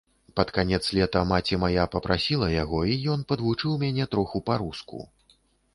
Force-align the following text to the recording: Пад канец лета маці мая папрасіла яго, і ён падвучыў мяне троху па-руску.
Пад 0.37 0.51
канец 0.55 0.79
лета 0.99 1.21
маці 1.31 1.59
мая 1.65 1.85
папрасіла 1.97 2.47
яго, 2.63 2.79
і 2.95 2.99
ён 3.17 3.27
падвучыў 3.31 3.79
мяне 3.87 4.13
троху 4.17 4.37
па-руску. 4.51 5.07